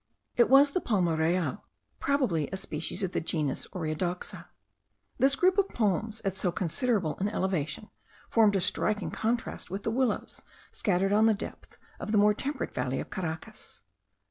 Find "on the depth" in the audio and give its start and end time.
11.13-11.77